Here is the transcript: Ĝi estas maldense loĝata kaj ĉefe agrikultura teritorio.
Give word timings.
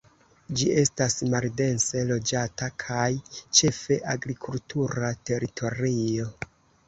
Ĝi 0.59 0.67
estas 0.83 1.17
maldense 1.33 2.01
loĝata 2.11 2.69
kaj 2.85 3.05
ĉefe 3.59 3.99
agrikultura 4.13 5.11
teritorio. 5.31 6.27